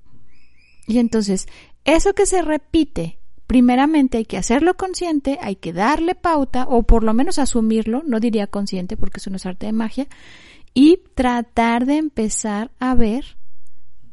[0.88, 1.48] Y entonces,
[1.84, 7.04] eso que se repite, primeramente hay que hacerlo consciente, hay que darle pauta o por
[7.04, 10.08] lo menos asumirlo, no diría consciente porque eso no es arte de magia,
[10.74, 13.38] y tratar de empezar a ver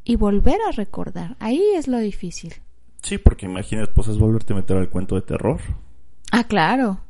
[0.07, 1.37] y volver a recordar.
[1.41, 2.55] Ahí es lo difícil.
[3.03, 5.61] Sí, porque imagínate, pues es volverte a meter al cuento de terror.
[6.31, 7.01] Ah, claro.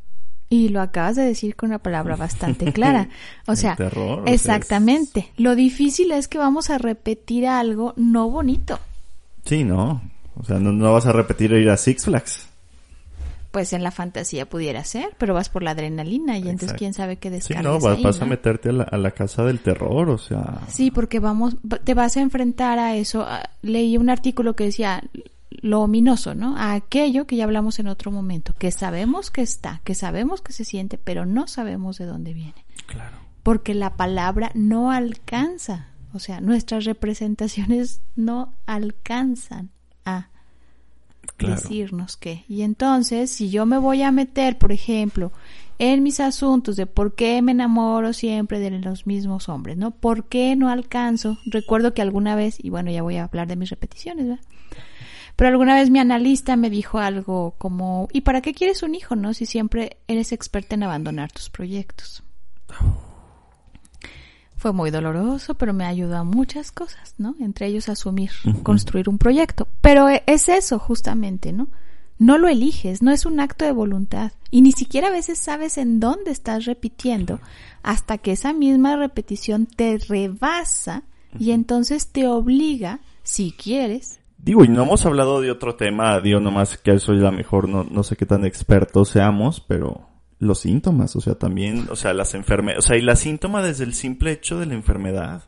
[0.48, 3.09] Y lo acabas de decir con una palabra bastante clara.
[3.46, 5.30] O El sea, terror, o sea, exactamente.
[5.37, 8.78] Lo difícil es que vamos a repetir algo no bonito.
[9.44, 10.02] Sí, no.
[10.35, 12.45] O sea, no, no vas a repetir ir a Six Flags.
[13.57, 17.16] Pues en la fantasía pudiera ser, pero vas por la adrenalina y entonces quién sabe
[17.16, 19.61] qué Sí, descargas no, vas, ahí, vas a meterte a la, a la casa del
[19.61, 20.61] terror, o sea...
[20.69, 23.25] Sí, porque vamos, te vas a enfrentar a eso.
[23.27, 25.03] Ah, Leí un artículo que decía
[25.49, 26.55] lo ominoso, ¿no?
[26.59, 30.53] A aquello que ya hablamos en otro momento, que sabemos que está, que sabemos que
[30.53, 32.66] se siente, pero no sabemos de dónde viene.
[32.85, 33.16] Claro.
[33.42, 39.71] Porque la palabra no alcanza, o sea, nuestras representaciones no alcanzan
[40.05, 40.29] a
[41.37, 41.57] Claro.
[41.57, 42.45] decirnos qué.
[42.49, 45.33] Y entonces, si yo me voy a meter, por ejemplo,
[45.79, 49.91] en mis asuntos de por qué me enamoro siempre de los mismos hombres, ¿no?
[49.91, 51.39] ¿Por qué no alcanzo?
[51.47, 54.45] Recuerdo que alguna vez, y bueno, ya voy a hablar de mis repeticiones, ¿verdad?
[55.37, 59.17] Pero alguna vez mi analista me dijo algo como, ¿y para qué quieres un hijo,
[59.17, 59.35] no?
[59.35, 62.23] Si siempre eres experta en abandonar tus proyectos.
[64.57, 67.35] Fue muy doloroso, pero me ayudó a muchas cosas, ¿no?
[67.40, 68.31] Entre ellos asumir,
[68.62, 69.69] construir un proyecto.
[69.81, 71.69] Pero e- es eso justamente, ¿no?
[72.19, 74.33] No lo eliges, no es un acto de voluntad.
[74.51, 77.40] Y ni siquiera a veces sabes en dónde estás repitiendo
[77.83, 81.03] hasta que esa misma repetición te rebasa
[81.38, 86.38] y entonces te obliga, si quieres, Digo, y no hemos hablado de otro tema, digo
[86.40, 90.07] nomás que eso ya mejor no, no sé qué tan expertos seamos, pero
[90.38, 93.85] los síntomas, o sea, también, o sea, las enfermedades, o sea, y la síntoma desde
[93.85, 95.44] el simple hecho de la enfermedad.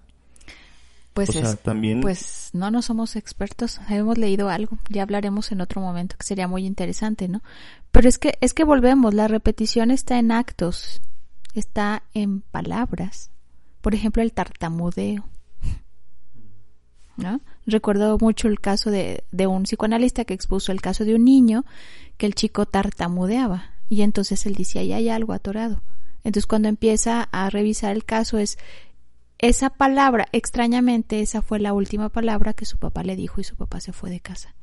[1.14, 5.50] pues o sea, es- también, Pues no, no somos expertos, hemos leído algo, ya hablaremos
[5.52, 7.42] en otro momento que sería muy interesante, ¿no?
[7.90, 11.02] Pero es que es que volvemos, la repetición está en actos,
[11.54, 13.30] está en palabras.
[13.80, 15.24] Por ejemplo, el tartamudeo.
[17.16, 17.40] ¿No?
[17.66, 21.64] Recuerdo mucho el caso de, de un psicoanalista que expuso el caso de un niño
[22.16, 25.82] que el chico tartamudeaba y entonces él decía, ahí hay algo atorado.
[26.24, 28.58] Entonces cuando empieza a revisar el caso es
[29.38, 33.54] esa palabra, extrañamente, esa fue la última palabra que su papá le dijo y su
[33.54, 34.54] papá se fue de casa.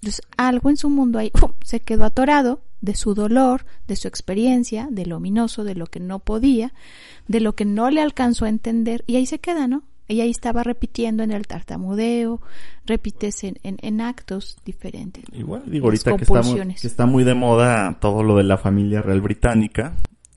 [0.00, 1.30] Entonces, algo en su mundo ahí
[1.64, 6.00] se quedó atorado de su dolor, de su experiencia, de lo ominoso, de lo que
[6.00, 6.74] no podía,
[7.28, 9.84] de lo que no le alcanzó a entender, y ahí se queda, ¿no?
[10.08, 12.40] Y ahí estaba repitiendo en el tartamudeo,
[12.84, 15.24] repites en, en, en actos diferentes.
[15.32, 16.80] igual, digo, ahorita que está, muy, compulsiones.
[16.80, 19.94] que está muy de moda todo lo de la familia real británica,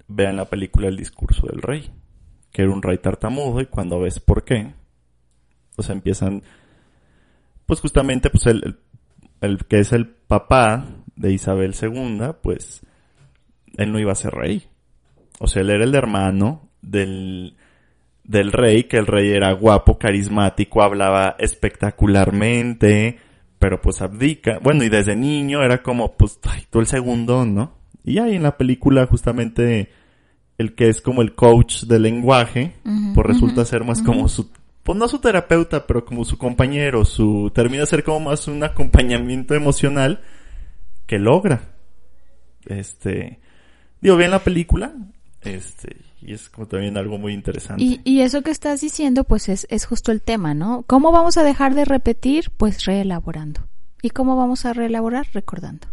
[0.08, 1.92] vean la película El discurso del rey,
[2.52, 4.74] que era un rey tartamudo y cuando ves por qué,
[5.76, 6.44] o sea, empiezan,
[7.66, 8.80] pues justamente, pues el, el,
[9.42, 12.82] el que es el papá de Isabel II, pues
[13.78, 14.68] él no iba a ser rey.
[15.40, 17.58] O sea, él era el hermano del,
[18.28, 23.20] del rey, que el rey era guapo, carismático, hablaba espectacularmente,
[23.60, 24.60] pero pues abdica.
[24.62, 27.74] Bueno, y desde niño era como, pues, ay, tú el segundo, ¿no?
[28.04, 29.90] Y ahí en la película justamente
[30.58, 32.76] el que es como el coach del lenguaje,
[33.14, 34.50] pues resulta ser más como su,
[34.84, 39.54] pues no su terapeuta, pero como su compañero, su, termina ser como más un acompañamiento
[39.54, 40.22] emocional
[41.06, 41.74] que logra.
[42.66, 43.40] Este,
[44.00, 44.94] digo, bien la película,
[45.42, 47.84] este, Y es como también algo muy interesante.
[47.84, 50.84] Y, y eso que estás diciendo, pues es, es justo el tema, ¿no?
[50.88, 52.52] ¿Cómo vamos a dejar de repetir?
[52.58, 53.62] Pues reelaborando.
[54.02, 55.28] ¿Y cómo vamos a reelaborar?
[55.34, 55.88] Recordando.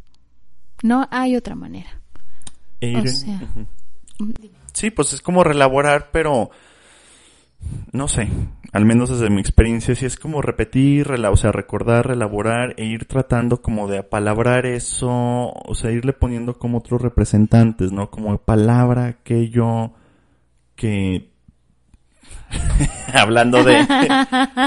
[0.82, 2.00] No hay otra manera.
[2.80, 3.66] E o sea, Ujú.
[4.72, 6.50] Sí, pues es como relaborar, pero
[7.92, 8.28] no sé,
[8.72, 13.04] al menos desde mi experiencia, sí es como repetir, o sea, recordar, relaborar e ir
[13.04, 18.10] tratando como de apalabrar eso, o sea, irle poniendo como otros representantes, ¿no?
[18.10, 19.92] Como palabra, aquello
[20.82, 21.30] que...
[23.14, 23.86] Hablando de...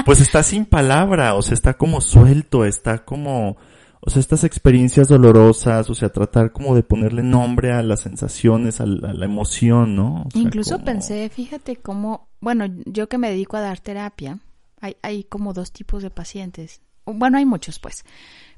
[0.06, 3.56] pues está sin palabra, o sea, está como suelto, está como...
[4.00, 8.80] O sea, estas experiencias dolorosas, o sea, tratar como de ponerle nombre a las sensaciones,
[8.80, 10.22] a la, a la emoción, ¿no?
[10.26, 14.38] O sea, Incluso como- pensé, fíjate cómo, bueno, yo que me dedico a dar terapia,
[14.80, 16.80] hay, hay como dos tipos de pacientes.
[17.04, 18.04] Bueno, hay muchos, pues.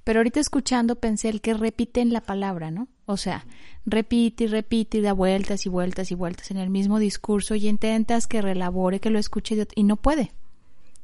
[0.04, 2.88] Pero ahorita escuchando pensé el que repiten la palabra, ¿no?
[3.10, 3.46] O sea,
[3.86, 7.66] repite y repite y da vueltas y vueltas y vueltas en el mismo discurso y
[7.66, 10.32] intentas que relabore, que lo escuche y no puede.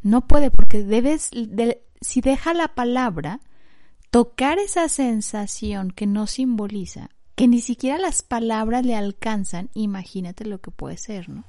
[0.02, 3.40] No puede porque debes, de- si deja la palabra,
[4.10, 10.60] tocar esa sensación que no simboliza, que ni siquiera las palabras le alcanzan, imagínate lo
[10.60, 11.44] que puede ser, ¿no?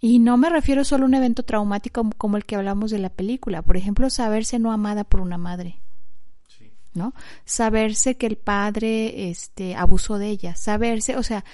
[0.00, 3.10] Y no me refiero solo a un evento traumático como el que hablamos de la
[3.10, 5.80] película, por ejemplo, saberse no amada por una madre.
[6.98, 7.14] ¿No?
[7.44, 11.44] Saberse que el padre este abusó de ella, saberse, o sea,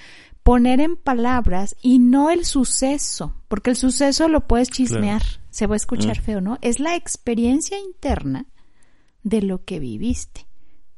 [0.43, 5.75] poner en palabras y no el suceso, porque el suceso lo puedes chismear, se va
[5.75, 6.23] a escuchar Mm.
[6.23, 6.57] feo, ¿no?
[6.61, 8.45] Es la experiencia interna
[9.23, 10.47] de lo que viviste.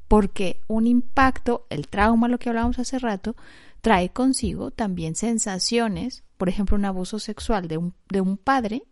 [0.08, 3.36] Porque un impacto, el trauma, lo que hablábamos hace rato,
[3.82, 8.84] trae consigo también sensaciones, por ejemplo, un abuso sexual de un, de un padre.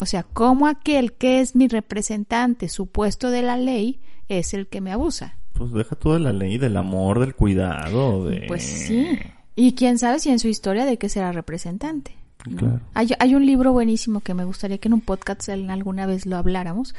[0.00, 4.80] O sea, como aquel que es mi representante supuesto de la ley es el que
[4.80, 5.36] me abusa.
[5.54, 8.44] Pues deja toda la ley del amor, del cuidado, de...
[8.46, 9.18] Pues sí.
[9.56, 12.14] Y quién sabe si en su historia de qué será representante.
[12.48, 12.56] ¿no?
[12.56, 12.80] Claro.
[12.94, 16.36] Hay, hay un libro buenísimo que me gustaría que en un podcast alguna vez lo
[16.36, 16.94] habláramos,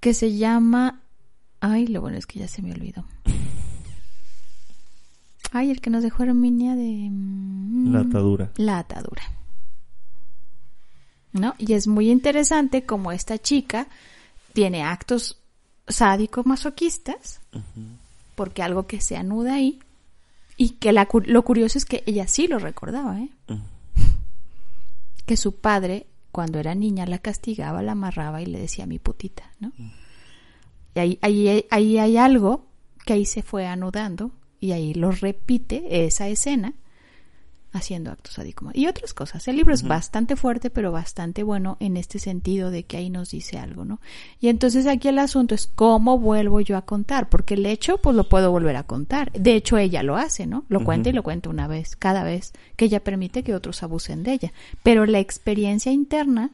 [0.00, 1.02] que se llama...
[1.60, 3.04] Ay, lo bueno es que ya se me olvidó.
[5.52, 7.08] Ay, el que nos dejó Herminia de...
[7.10, 8.50] mm, La atadura.
[8.56, 9.22] La atadura.
[11.38, 11.54] ¿No?
[11.58, 13.88] Y es muy interesante como esta chica
[14.52, 15.38] tiene actos
[15.86, 17.40] sádicos masoquistas,
[18.34, 19.78] porque algo que se anuda ahí,
[20.56, 23.28] y que la lo curioso es que ella sí lo recordaba, ¿eh?
[25.26, 29.52] Que su padre, cuando era niña, la castigaba, la amarraba y le decía mi putita,
[29.60, 29.72] ¿no?
[30.94, 32.66] Y ahí, ahí, ahí hay algo
[33.04, 36.72] que ahí se fue anudando y ahí lo repite esa escena
[37.76, 39.46] haciendo actos sádicos y otras cosas.
[39.48, 43.30] El libro es bastante fuerte, pero bastante bueno en este sentido de que ahí nos
[43.30, 44.00] dice algo, ¿no?
[44.40, 48.16] Y entonces aquí el asunto es cómo vuelvo yo a contar, porque el hecho pues
[48.16, 49.30] lo puedo volver a contar.
[49.32, 50.64] De hecho ella lo hace, ¿no?
[50.68, 54.22] Lo cuenta y lo cuenta una vez, cada vez que ella permite que otros abusen
[54.22, 54.52] de ella.
[54.82, 56.50] Pero la experiencia interna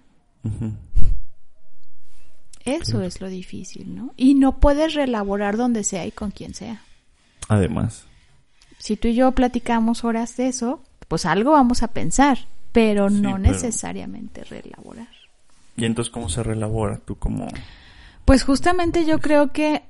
[2.65, 4.15] eso es lo difícil, ¿no?
[4.17, 6.83] Y no puedes reelaborar donde sea y con quien sea.
[7.49, 8.05] Además.
[8.79, 10.83] Si tú y yo platicamos horas de eso,
[11.13, 12.39] pues algo vamos a pensar,
[12.73, 15.09] pero Sí, no pero- necesariamente reelaborar.
[15.77, 16.97] ¿Y entonces cómo se relabora?
[17.05, 17.49] Tú como...
[18.25, 19.83] Pues justamente yo creo que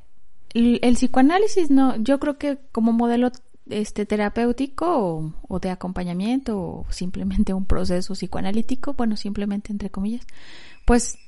[0.53, 3.31] el, el psicoanálisis no, yo creo que como modelo
[3.71, 10.27] este terapéutico o, o de acompañamiento o simplemente un proceso psicoanalítico, bueno, simplemente entre comillas,
[10.85, 11.19] pues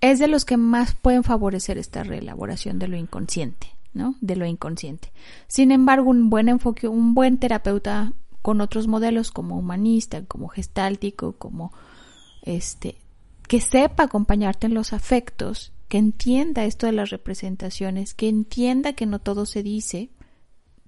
[0.00, 4.14] es de los que más pueden favorecer esta reelaboración de lo inconsciente, ¿no?
[4.22, 5.12] De lo inconsciente.
[5.48, 8.14] Sin embargo, un buen enfoque, un buen terapeuta
[8.48, 11.70] con otros modelos como humanista, como gestáltico, como
[12.40, 12.94] este,
[13.46, 19.04] que sepa acompañarte en los afectos, que entienda esto de las representaciones, que entienda que
[19.04, 20.08] no todo se dice,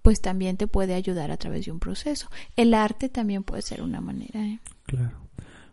[0.01, 2.31] pues también te puede ayudar a través de un proceso.
[2.57, 4.43] El arte también puede ser una manera.
[4.43, 4.59] ¿eh?
[4.87, 5.19] Claro.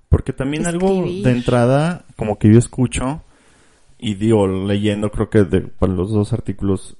[0.09, 3.21] Porque también algo de entrada, como que yo escucho,
[3.97, 6.97] y digo, leyendo, creo que de, para los dos artículos,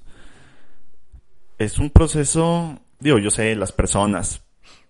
[1.58, 4.47] es un proceso, digo, yo sé, las personas,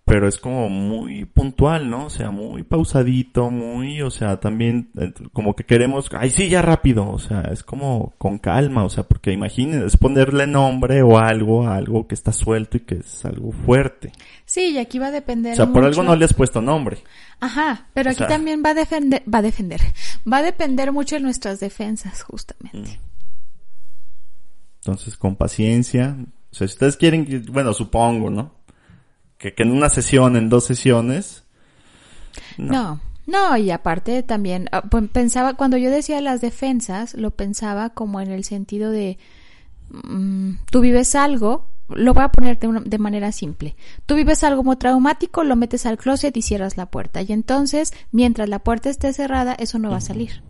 [0.09, 2.07] pero es como muy puntual, ¿no?
[2.07, 6.63] O sea, muy pausadito, muy, o sea, también eh, como que queremos, ay, sí, ya
[6.63, 11.19] rápido, o sea, es como con calma, o sea, porque imaginen, es ponerle nombre o
[11.19, 14.13] algo a algo que está suelto y que es algo fuerte.
[14.47, 15.53] Sí, y aquí va a depender.
[15.53, 16.99] O sea, por algo no le has puesto nombre.
[17.41, 19.81] Aja, pero O aquí sea- también va a defender, va a defender,
[20.31, 22.99] va a depender mucho de nuestras defensas, justamente.
[24.81, 26.17] Entonces, con paciencia.
[26.51, 28.58] O sea, si ustedes quieren, bueno, supongo, ¿no?
[29.39, 31.45] Que, que en una sesión, en dos sesiones.
[32.57, 33.01] No.
[33.27, 34.83] no, y aparte también, ah,
[35.13, 39.19] pensaba, cuando yo decía las defensas, lo pensaba como en el sentido de,
[39.91, 43.75] mm, tú vives algo lo voy a poner de, una- de manera simple.
[44.05, 47.23] Tú vives algo muy traumático, lo metes al closet y cierras la puerta.
[47.23, 50.43] Y entonces, mientras la puerta esté cerrada, eso no va a salir.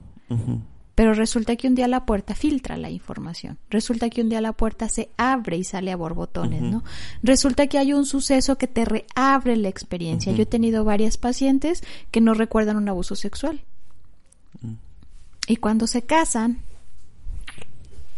[0.99, 3.57] Pero resulta que un día la puerta filtra la información.
[3.71, 6.83] Resulta que un día la puerta se abre y sale a borbotones, ¿no?
[7.23, 10.33] Resulta que hay un suceso que te reabre la experiencia.
[10.33, 13.61] Yo he tenido varias pacientes que no recuerdan un abuso sexual.
[15.47, 16.63] Y cuando se casan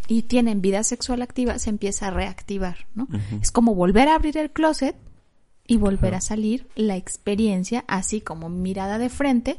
[0.08, 3.08] y tienen vida sexual activa, se empieza a reactivar, ¿no?
[3.42, 4.96] Es como volver a abrir el closet
[5.66, 9.58] y volver a salir la experiencia, así como mirada de frente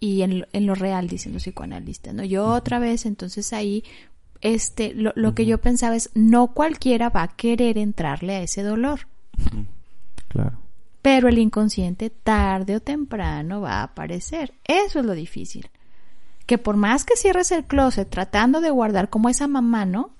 [0.00, 2.24] y en, lo- en lo real, dicen los psicoanalistas, ¿no?
[2.24, 3.82] Yo otra vez, entonces ahí,
[4.40, 8.62] este, lo, lo que yo pensaba es, no cualquiera va a querer entrarle a ese
[8.62, 9.00] dolor,
[10.28, 10.58] Claro.
[11.02, 14.54] pero el inconsciente tarde o temprano va a aparecer.
[14.64, 15.70] Eso es lo difícil.
[16.46, 20.10] Que por más que cierres el closet tratando de guardar como esa mamá, ¿no?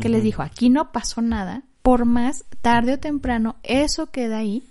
[0.00, 4.62] Que les dijo, aquí no pasó nada, por más tarde o temprano eso queda ahí,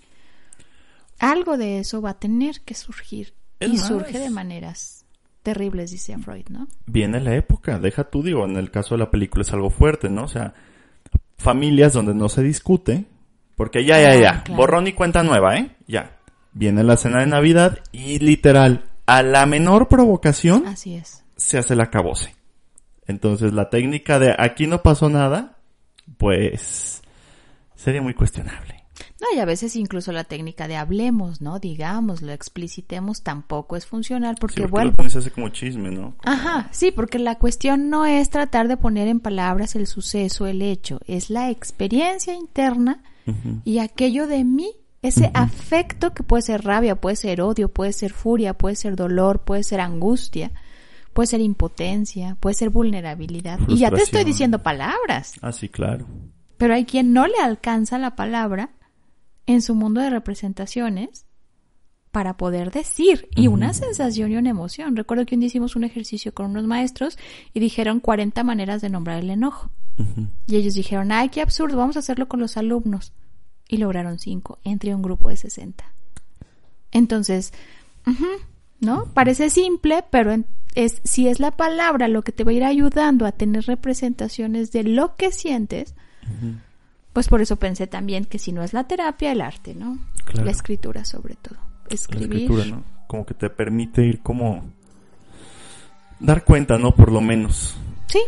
[1.18, 3.32] algo de eso va a tener que surgir.
[3.62, 3.88] Es y más.
[3.88, 5.04] surge de maneras
[5.42, 6.68] terribles, dice Freud, ¿no?
[6.86, 10.08] Viene la época, deja tú, digo, en el caso de la película es algo fuerte,
[10.08, 10.24] ¿no?
[10.24, 10.54] O sea,
[11.36, 13.06] familias donde no se discute,
[13.56, 14.56] porque ya, ya, Ah, ya, claro.
[14.60, 15.76] borrón y cuenta nueva, ¿eh?
[15.86, 16.18] Ya.
[16.52, 21.24] Viene la cena de Navidad y literal, a la menor provocación Así es.
[21.36, 22.34] se hace la cabose.
[23.06, 25.56] Entonces la técnica de aquí no pasó nada,
[26.18, 27.02] pues
[27.74, 28.81] sería muy cuestionable.
[29.22, 31.60] No, y a veces incluso la técnica de hablemos, ¿no?
[31.60, 34.90] Digamos, lo explicitemos, tampoco es funcional Sí, porque, porque vuelvo.
[34.90, 36.16] lo pones así como chisme, ¿no?
[36.24, 40.60] Ajá, sí, porque la cuestión no es tratar de poner en palabras el suceso, el
[40.60, 43.02] hecho, es la experiencia interna
[43.64, 48.12] y aquello de mí, ese afecto que puede ser rabia, puede ser odio, puede ser
[48.12, 50.50] furia, puede ser dolor, puede ser angustia,
[51.12, 53.60] puede ser impotencia, puede ser vulnerabilidad.
[53.68, 56.06] Y ya te estoy diciendo palabras, Ah, sí, claro.
[56.56, 58.70] pero hay quien no le alcanza la palabra
[59.46, 61.26] en su mundo de representaciones
[62.12, 64.96] para poder decir y una sensación y una emoción.
[64.96, 67.18] Recuerdo que un día hicimos un ejercicio con unos maestros
[67.54, 69.70] y dijeron 40 maneras de nombrar el enojo.
[70.46, 73.12] Y ellos dijeron, ay, qué absurdo, vamos a hacerlo con los alumnos.
[73.68, 75.84] Y lograron cinco entre un grupo de 60.
[76.92, 77.54] Entonces,
[78.80, 79.06] ¿no?
[79.14, 80.34] Parece simple, pero
[80.74, 84.72] es, si es la palabra lo que te va a ir ayudando a tener representaciones
[84.72, 85.94] de lo que sientes,
[87.12, 89.98] pues por eso pensé también que si no es la terapia, el arte, ¿no?
[90.24, 90.44] Claro.
[90.46, 91.56] La escritura sobre todo.
[91.88, 92.32] La Escribir.
[92.32, 92.84] escritura, ¿no?
[93.06, 94.64] Como que te permite ir como...
[96.20, 96.94] Dar cuenta, ¿no?
[96.94, 97.76] Por lo menos.
[98.06, 98.20] Sí,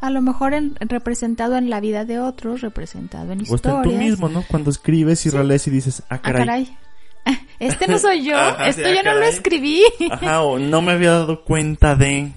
[0.00, 3.82] a lo mejor en- representado en la vida de otros, representado en O historias.
[3.84, 4.42] tú mismo, ¿no?
[4.48, 6.44] Cuando escribes y relees y dices, ah, Ah, caray.
[6.46, 6.76] caray.
[7.58, 9.32] Este no soy yo, Ajá, esto sí, ah, yo no lo caray.
[9.34, 9.82] escribí.
[10.10, 12.32] Ajá, o no me había dado cuenta de...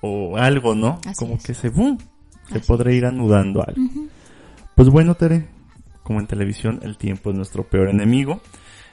[0.00, 1.00] O algo, ¿no?
[1.06, 1.44] Así como es.
[1.44, 1.68] que se...
[1.68, 1.98] ¡bum!
[2.48, 3.80] Se Así podrá ir anudando algo.
[4.74, 5.48] Pues bueno, Tere,
[6.02, 8.40] como en televisión, el tiempo es nuestro peor enemigo.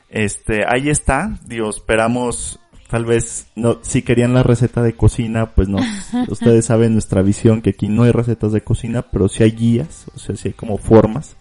[0.09, 1.39] Este, ahí está.
[1.45, 2.59] Digo, esperamos,
[2.89, 5.79] tal vez, no, si querían la receta de cocina, pues no.
[6.27, 10.05] Ustedes saben nuestra visión que aquí no hay recetas de cocina, pero sí hay guías,
[10.15, 11.35] o sea, sí hay como formas.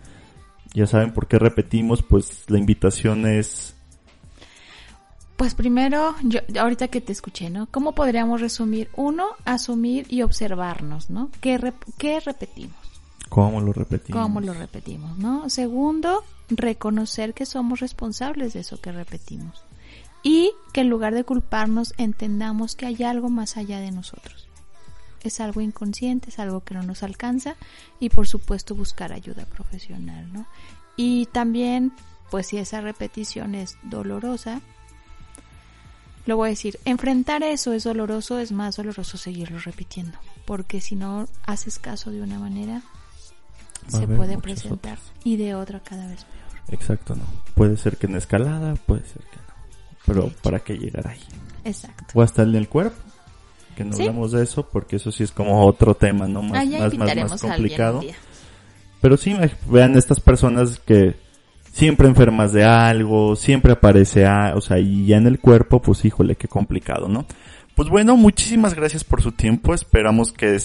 [0.75, 3.75] Ya saben por qué repetimos, pues la invitación es,
[5.37, 7.67] Pues primero, yo ahorita que te escuché, ¿no?
[7.71, 8.89] ¿Cómo podríamos resumir?
[8.95, 11.31] Uno, asumir y observarnos, ¿no?
[11.41, 12.77] ¿Qué, rep- qué repetimos?
[13.29, 14.23] ¿Cómo lo repetimos?
[14.23, 15.49] ¿Cómo lo repetimos, no?
[15.51, 19.63] Segundo, reconocer que somos responsables de eso que repetimos.
[20.23, 24.49] Y que en lugar de culparnos, entendamos que hay algo más allá de nosotros.
[25.23, 27.57] Es algo inconsciente, es algo que no nos alcanza
[28.01, 30.47] y por supuesto buscar ayuda profesional, ¿no?
[30.97, 31.93] Y también,
[32.31, 34.61] pues si esa repetición es dolorosa,
[36.27, 40.95] lo voy a decir, enfrentar eso es doloroso, es más doloroso seguirlo repitiendo, porque si
[40.95, 42.83] no haces caso de una manera,
[43.89, 46.63] se puede presentar y de otra cada vez peor.
[46.81, 47.25] Exacto, no.
[47.55, 49.55] Puede ser que en escalada, puede ser que no.
[50.07, 50.33] Pero.
[50.43, 51.21] ¿para qué llegar ahí?
[51.65, 52.05] Exacto.
[52.15, 52.97] O hasta el del cuerpo.
[53.77, 54.03] Que no Sí.
[54.03, 56.43] hablamos de eso porque eso sí es como otro tema, ¿no?
[56.43, 58.01] Más, más, más, más complicado.
[59.01, 59.37] Pero sí,
[59.71, 61.15] vean estas personas que
[61.73, 66.05] siempre enfermas de algo, siempre aparece, a, o sea, y ya en el cuerpo, pues
[66.05, 67.25] híjole, qué complicado, ¿no?
[67.77, 69.73] Pues bueno, muchísimas gracias por su tiempo.
[69.73, 70.61] Esperamos que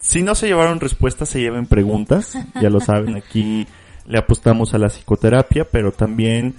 [0.00, 2.36] si no se llevaron respuestas, se lleven preguntas.
[2.60, 3.66] Ya lo saben, aquí
[4.06, 6.54] le apostamos a la psicoterapia, pero también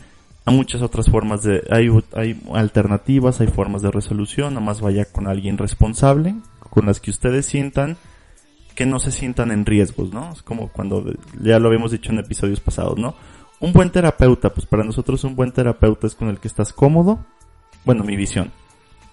[0.45, 5.05] a muchas otras formas de, hay, hay alternativas, hay formas de resolución, nada más vaya
[5.05, 6.35] con alguien responsable,
[6.69, 7.97] con las que ustedes sientan
[8.75, 10.31] que no se sientan en riesgos, ¿no?
[10.31, 11.03] Es como cuando,
[11.41, 13.15] ya lo habíamos dicho en episodios pasados, ¿no?
[13.59, 17.19] Un buen terapeuta, pues para nosotros un buen terapeuta es con el que estás cómodo,
[17.83, 18.51] bueno, mi visión,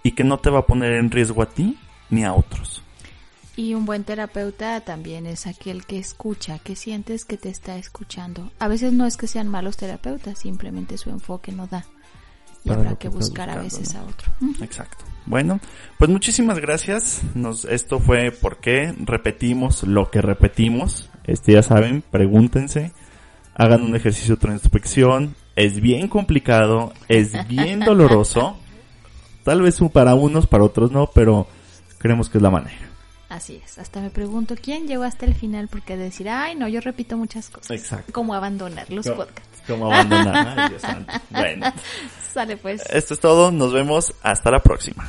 [0.03, 1.77] y que no te va a poner en riesgo a ti
[2.09, 2.85] ni a otros.
[3.59, 8.53] Y un buen terapeuta también es aquel que escucha, que sientes que te está escuchando.
[8.61, 11.85] A veces no es que sean malos terapeutas, simplemente su enfoque no da.
[12.63, 14.01] Y Para habrá que buscar a veces ¿no?
[14.01, 14.31] a otro.
[14.63, 15.05] Exacto.
[15.27, 15.59] Bueno,
[15.99, 17.21] pues muchísimas gracias.
[17.35, 21.11] Nos, esto fue porque repetimos lo que repetimos.
[21.25, 22.93] Este ya saben, pregúntense,
[23.57, 25.35] hagan un ejercicio de introspección.
[25.57, 28.57] Es bien complicado, es bien doloroso.
[29.43, 31.49] Tal vez para unos, para otros no, pero
[31.99, 32.88] creemos que es la manera.
[33.29, 33.79] Así es.
[33.79, 37.51] Hasta me pregunto quién llegó hasta el final porque decir, ay, no, yo repito muchas
[37.51, 37.71] cosas.
[37.73, 38.13] Exacto.
[38.13, 39.63] Como abandonar los podcasts.
[39.67, 40.59] Como abandonar.
[40.59, 41.13] Ay, Dios santo.
[41.31, 41.67] Bueno,
[42.33, 42.83] Sale pues.
[42.89, 43.51] esto es todo.
[43.51, 45.07] Nos vemos hasta la próxima.